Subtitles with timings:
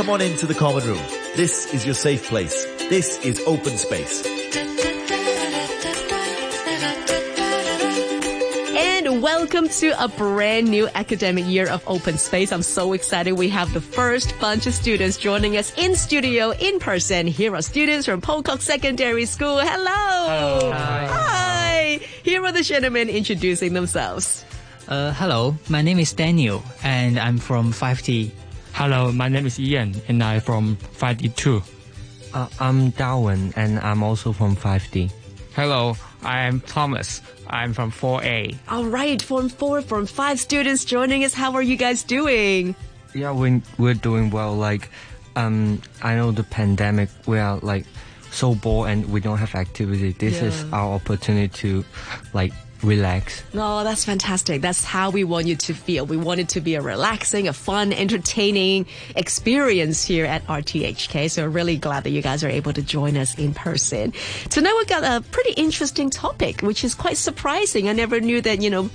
[0.00, 1.04] come on into the common room.
[1.36, 2.64] This is your safe place.
[2.88, 4.24] This is open space.
[8.74, 12.50] And welcome to a brand new academic year of Open Space.
[12.50, 13.32] I'm so excited.
[13.32, 17.26] We have the first bunch of students joining us in studio in person.
[17.26, 19.58] Here are students from Po Kok Secondary School.
[19.58, 20.72] Hello.
[20.72, 21.06] Hi.
[21.10, 22.00] Hi.
[22.22, 24.46] Here are the gentlemen introducing themselves.
[24.88, 28.30] Uh, hello, my name is Daniel, and I'm from 5T.
[28.80, 31.62] Hello, my name is Ian, and I'm from 5D2.
[32.32, 35.12] Uh, I'm Darwin, and I'm also from 5D.
[35.54, 37.20] Hello, I'm Thomas.
[37.48, 38.56] I'm from 4A.
[38.70, 41.34] All right, Form 4, Form 5 students joining us.
[41.34, 42.74] How are you guys doing?
[43.14, 44.54] Yeah, we we're doing well.
[44.54, 44.88] Like,
[45.36, 47.10] um, I know the pandemic.
[47.26, 47.84] We are like
[48.30, 50.12] so bored and we don't have activity.
[50.12, 51.84] This is our opportunity to,
[52.32, 53.42] like, relax.
[53.54, 54.62] Oh, that's fantastic.
[54.62, 56.06] That's how we want you to feel.
[56.06, 61.30] We want it to be a relaxing, a fun, entertaining experience here at RTHK.
[61.30, 64.12] So really glad that you guys are able to join us in person.
[64.48, 67.88] Tonight we've got a pretty interesting topic, which is quite surprising.
[67.88, 68.90] I never knew that, you know,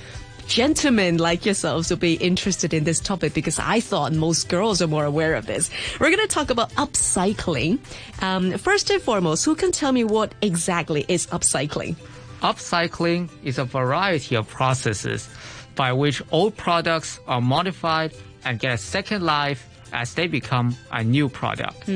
[0.48, 4.88] gentlemen like yourselves will be interested in this topic because I thought most girls are
[4.88, 5.70] more aware of this.
[6.00, 7.80] We're going to talk about upcycling.
[8.22, 11.96] Um, first and foremost, who can tell me what exactly is upcycling?
[12.42, 15.30] Upcycling is a variety of processes
[15.76, 21.04] by which old products are modified and get a second life as they become a
[21.04, 21.90] new product.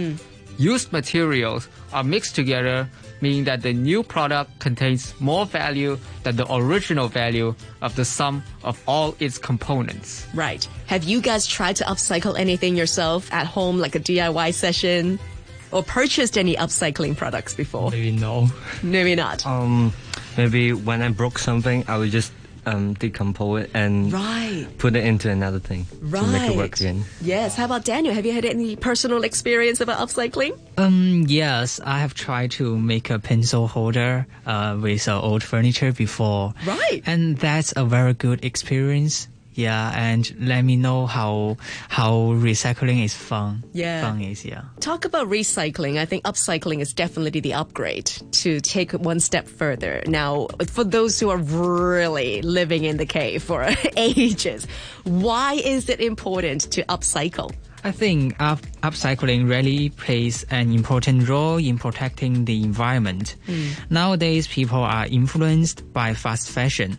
[0.57, 2.89] Used materials are mixed together,
[3.21, 8.43] meaning that the new product contains more value than the original value of the sum
[8.63, 10.27] of all its components.
[10.33, 10.67] Right.
[10.87, 15.17] Have you guys tried to upcycle anything yourself at home, like a DIY session?
[15.71, 17.91] Or purchased any upcycling products before?
[17.91, 18.49] Maybe no.
[18.83, 19.45] Maybe not.
[19.45, 19.93] Um,
[20.39, 22.31] maybe when I broke something, I would just
[22.65, 24.67] um decompose it and Right.
[24.77, 26.21] put it into another thing Right.
[26.23, 27.03] to make it work again.
[27.23, 27.55] Yes.
[27.55, 28.13] How about Daniel?
[28.13, 30.51] Have you had any personal experience about upcycling?
[30.77, 35.91] Um, yes, I have tried to make a pencil holder uh, with uh, old furniture
[35.95, 36.53] before.
[36.67, 37.01] Right.
[37.07, 39.27] And that's a very good experience.
[39.59, 41.57] Yeah, and let me know how
[41.89, 43.65] how recycling is fun.
[43.73, 44.07] Yeah.
[44.07, 44.63] Fun is, yeah.
[44.79, 45.99] Talk about recycling.
[45.99, 48.09] I think upcycling is definitely the upgrade
[48.39, 50.01] to take one step further.
[50.07, 54.65] Now, for those who are really living in the cave for ages,
[55.03, 57.51] why is it important to upcycle?
[57.83, 63.35] I think up, upcycling really plays an important role in protecting the environment.
[63.45, 63.67] Hmm.
[63.89, 66.97] Nowadays, people are influenced by fast fashion.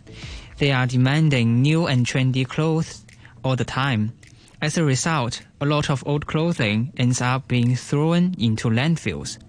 [0.61, 3.03] They are demanding new and trendy clothes
[3.43, 4.13] all the time.
[4.61, 9.39] As a result, a lot of old clothing ends up being thrown into landfills.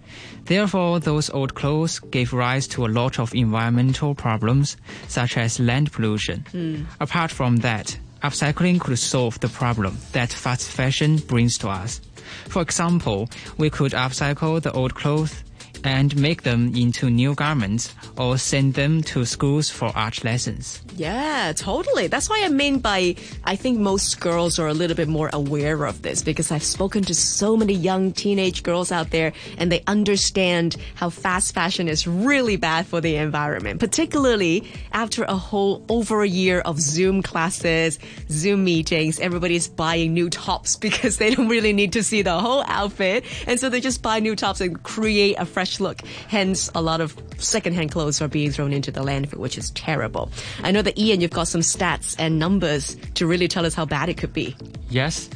[0.45, 4.75] Therefore, those old clothes gave rise to a lot of environmental problems,
[5.07, 6.47] such as land pollution.
[6.51, 6.85] Hmm.
[6.99, 12.01] Apart from that, upcycling could solve the problem that fast fashion brings to us.
[12.49, 15.43] For example, we could upcycle the old clothes
[15.83, 20.81] and make them into new garments or send them to schools for art lessons.
[20.95, 22.07] Yeah, totally.
[22.07, 25.85] That's why I mean by I think most girls are a little bit more aware
[25.85, 29.83] of this because I've spoken to so many young teenage girls out there and they
[29.87, 36.21] understand how fast fashion is really bad for the environment, particularly after a whole over
[36.21, 41.73] a year of Zoom classes, Zoom meetings, everybody's buying new tops because they don't really
[41.73, 43.25] need to see the whole outfit.
[43.47, 46.01] And so they just buy new tops and create a fresh look.
[46.27, 50.31] Hence, a lot of secondhand clothes are being thrown into the landfill, which is terrible.
[50.63, 53.85] I know that Ian, you've got some stats and numbers to really tell us how
[53.85, 54.55] bad it could be.
[54.89, 55.29] Yes.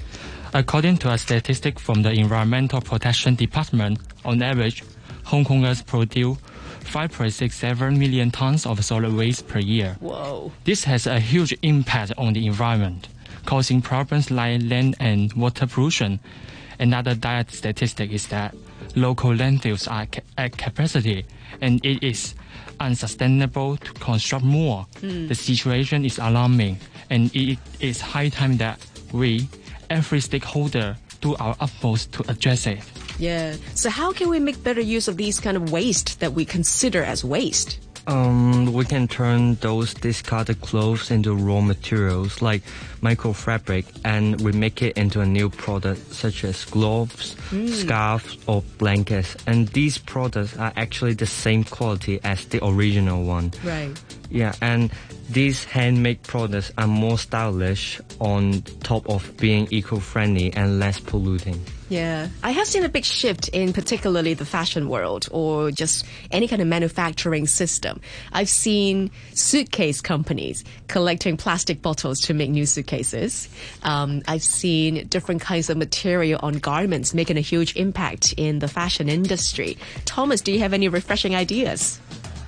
[0.53, 4.84] According to a statistic from the Environmental Protection Department, on average,
[5.26, 6.38] Hong Kongers produce
[6.88, 9.97] 5.67 million tons of solid waste per year.
[10.00, 10.52] Whoa.
[10.64, 13.09] This has a huge impact on the environment,
[13.46, 16.20] causing problems like land and water pollution.
[16.80, 18.56] Another dire statistic is that
[18.97, 21.25] local landfills are at capacity,
[21.62, 22.34] and it is
[22.80, 24.85] unsustainable to construct more.
[25.00, 25.28] Hmm.
[25.28, 26.78] The situation is alarming,
[27.09, 28.80] and it is high time that
[29.13, 29.47] we,
[29.90, 32.79] every stakeholder, do our utmost to address it.
[33.20, 33.55] Yeah.
[33.73, 37.03] So how can we make better use of these kind of waste that we consider
[37.03, 37.79] as waste?
[38.08, 42.64] Um, we can turn those discarded clothes into raw materials like
[43.02, 47.36] microfabric and we make it into a new product such as gloves,
[47.68, 49.36] scarves or blankets.
[49.46, 53.52] And these products are actually the same quality as the original one.
[53.64, 53.92] Right.
[54.29, 54.91] Yeah, and
[55.29, 61.62] these handmade products are more stylish on top of being eco-friendly and less polluting.
[61.90, 62.28] Yeah.
[62.44, 66.62] I have seen a big shift in particularly the fashion world or just any kind
[66.62, 68.02] of manufacturing system.
[68.34, 73.47] I've seen suitcase companies collecting plastic bottles to make new suitcases.
[73.84, 78.68] Um, I've seen different kinds of material on garments making a huge impact in the
[78.68, 79.78] fashion industry.
[80.03, 82.02] Thomas, do you have any refreshing ideas?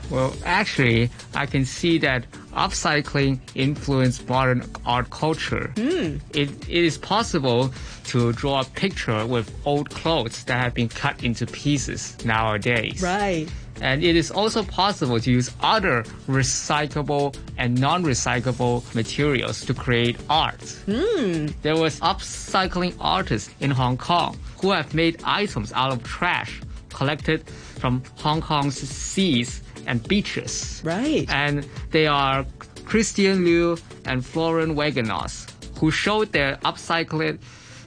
[0.10, 5.72] Well, actually, I can see that upcycling influenced modern art culture.
[5.76, 6.18] Hmm.
[6.34, 7.72] It, it is possible
[8.06, 13.02] to draw a picture with old clothes that have been cut into pieces nowadays.
[13.04, 13.48] Right.
[13.82, 20.62] And it is also possible to use other recyclable and non-recyclable materials to create art.
[20.86, 21.48] Hmm.
[21.62, 27.48] There was upcycling artists in Hong Kong who have made items out of trash collected
[27.80, 30.82] from Hong Kong's seas and beaches.
[30.84, 31.26] Right.
[31.30, 32.46] And they are
[32.86, 37.40] Christian Liu and Florian Wegenos, who showed their upcycled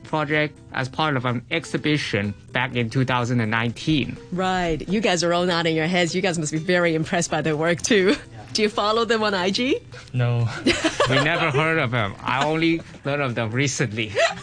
[0.04, 4.16] project as part of an exhibition back in 2019.
[4.30, 4.86] Right.
[4.88, 6.14] You guys are all nodding your heads.
[6.14, 8.14] You guys must be very impressed by their work too.
[8.52, 9.82] Do you follow them on IG?
[10.12, 10.48] No.
[11.10, 12.14] We never heard of them.
[12.22, 14.12] I only learned of them recently.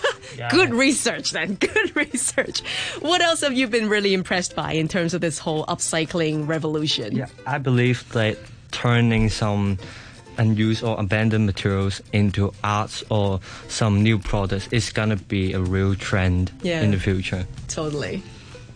[0.49, 1.55] Good research then.
[1.59, 2.61] Good research.
[3.01, 7.15] What else have you been really impressed by in terms of this whole upcycling revolution?
[7.15, 8.37] Yeah, I believe that
[8.71, 9.77] turning some
[10.37, 15.95] unused or abandoned materials into arts or some new products is gonna be a real
[15.95, 16.81] trend Yeah.
[16.81, 17.45] in the future.
[17.67, 18.23] Totally.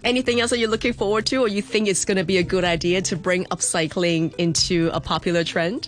[0.03, 2.43] Anything else that you're looking forward to or you think it's going to be a
[2.43, 5.87] good idea to bring upcycling into a popular trend?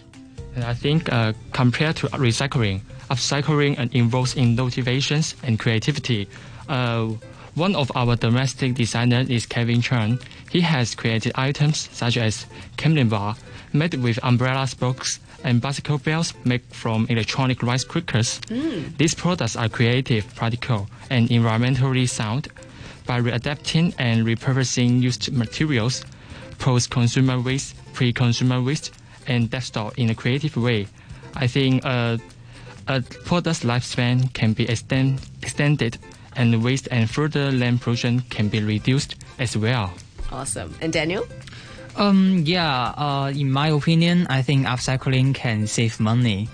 [0.57, 6.27] I think uh, compared to recycling, upcycling involves innovations and creativity.
[6.69, 7.13] Uh,
[7.55, 10.19] one of our domestic designers is Kevin Chen.
[10.51, 12.45] He has created items such as
[12.77, 13.35] Camlin bar
[13.73, 18.39] made with umbrella spokes and bicycle bells made from electronic rice cookers.
[18.97, 22.47] These products are creative, practical, and environmentally sound.
[23.05, 26.03] By readapting and repurposing used materials,
[26.57, 28.91] post-consumer waste, pre-consumer waste,
[29.27, 30.87] and desktop in a creative way,
[31.35, 32.17] I think uh,
[32.87, 35.97] a product's lifespan can be extend, extended
[36.35, 39.93] and waste and further land pollution can be reduced as well.
[40.31, 40.75] Awesome.
[40.81, 41.25] And Daniel?
[41.95, 46.49] Um, yeah, uh, in my opinion, I think upcycling can save money.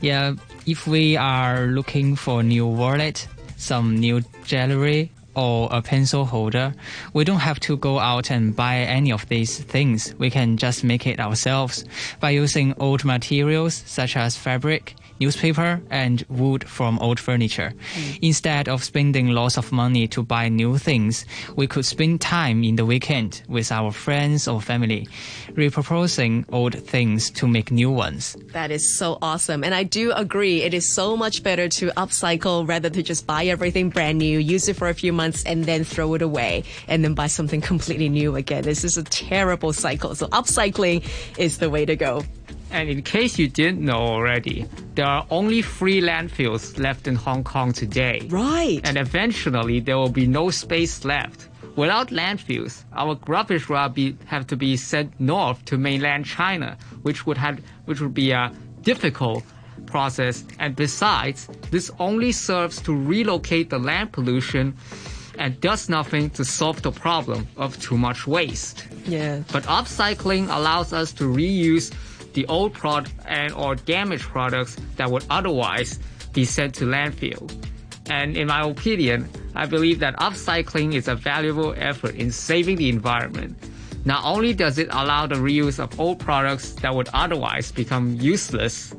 [0.00, 0.34] Yeah,
[0.66, 6.74] if we are looking for new wallet, some new jewelry, or a pencil holder,
[7.12, 10.14] we don't have to go out and buy any of these things.
[10.18, 11.84] We can just make it ourselves
[12.20, 17.72] by using old materials such as fabric, newspaper, and wood from old furniture.
[17.94, 18.18] Mm.
[18.22, 22.76] Instead of spending lots of money to buy new things, we could spend time in
[22.76, 25.06] the weekend with our friends or family,
[25.52, 28.36] repurposing old things to make new ones.
[28.52, 29.62] That is so awesome.
[29.62, 30.62] And I do agree.
[30.62, 34.68] It is so much better to upcycle rather than just buy everything brand new, use
[34.68, 38.08] it for a few months, and then throw it away and then buy something completely
[38.08, 38.62] new again.
[38.62, 40.14] This is a terrible cycle.
[40.14, 41.04] So upcycling
[41.38, 42.22] is the way to go.
[42.72, 47.42] And in case you didn't know already, there are only three landfills left in Hong
[47.42, 48.26] Kong today.
[48.28, 48.80] Right.
[48.84, 51.48] And eventually there will be no space left.
[51.76, 53.76] Without landfills, our rubbish will
[54.26, 58.52] have to be sent north to mainland China, which would have, which would be a
[58.82, 59.44] difficult
[59.86, 60.44] process.
[60.58, 64.76] And besides, this only serves to relocate the land pollution
[65.38, 68.86] and does nothing to solve the problem of too much waste.
[69.06, 69.42] yeah.
[69.52, 71.92] But upcycling allows us to reuse
[72.34, 75.98] the old product and or damaged products that would otherwise
[76.32, 77.50] be sent to landfill.
[78.08, 82.88] And in my opinion, I believe that upcycling is a valuable effort in saving the
[82.88, 83.56] environment.
[84.04, 88.94] Not only does it allow the reuse of old products that would otherwise become useless,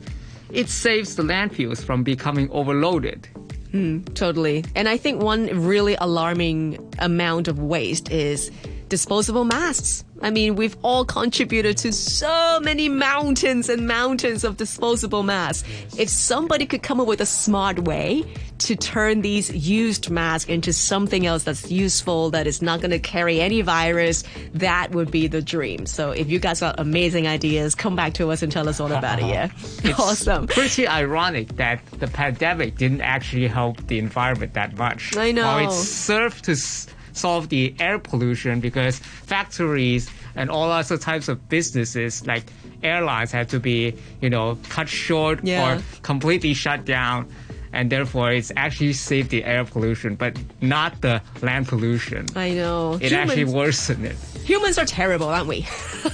[0.53, 3.27] it saves the landfills from becoming overloaded.
[3.72, 4.65] Hmm, totally.
[4.75, 8.51] And I think one really alarming amount of waste is
[8.89, 10.03] disposable masks.
[10.22, 15.68] I mean, we've all contributed to so many mountains and mountains of disposable masks.
[15.98, 18.24] If somebody could come up with a smart way
[18.60, 23.00] to turn these used masks into something else that's useful, that is not going to
[23.00, 24.24] carry any virus,
[24.54, 25.86] that would be the dream.
[25.88, 28.92] So if you guys got amazing ideas, come back to us and tell us all
[28.92, 29.25] about it.
[29.25, 29.50] Yeah.
[30.00, 30.48] awesome.
[30.48, 35.18] Pretty ironic that the pandemic didn't actually help the environment that much.
[35.18, 35.46] I know.
[35.46, 36.56] While it served to
[37.13, 42.46] solve the air pollution because factories and all other types of businesses like
[42.84, 45.77] airlines had to be, you know, cut short Yeah.
[45.77, 47.30] or completely shut down.
[47.74, 52.28] And therefore it's actually saved the air pollution, but not the land pollution.
[52.36, 52.98] I know.
[53.01, 54.16] It actually worsened it.
[54.44, 55.68] Humans are terrible, aren't we?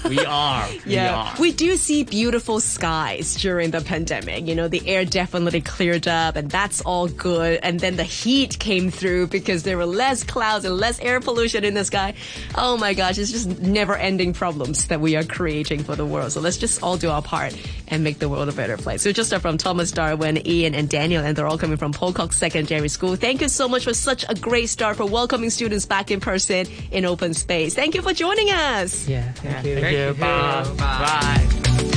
[0.08, 0.68] We are.
[0.86, 1.36] Yeah, We are.
[1.40, 4.48] we do see beautiful skies during the pandemic.
[4.48, 7.60] You know, the air definitely cleared up, and that's all good.
[7.64, 11.64] And then the heat came through because there were less clouds and less air pollution
[11.64, 12.14] in the sky.
[12.56, 16.32] Oh my gosh, it's just never-ending problems that we are creating for the world.
[16.32, 17.56] So let's just all do our part
[17.88, 19.02] and make the world a better place.
[19.02, 22.34] So just from Thomas Darwin, Ian, and Daniel, and they're all coming from Po Kok
[22.34, 23.16] Secondary School.
[23.16, 26.68] Thank you so much for such a great start for welcoming students back in person
[26.92, 27.74] in open space.
[27.74, 29.08] Thank you for joining us.
[29.08, 29.80] Yeah, thank you.
[29.80, 30.22] Thank you.
[30.22, 30.74] Bye.
[30.78, 31.97] Bye.